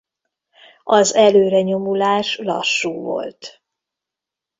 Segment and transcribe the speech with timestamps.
[0.83, 3.63] Az előrenyomulás lassú volt.